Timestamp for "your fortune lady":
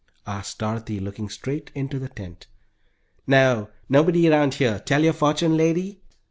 5.03-6.01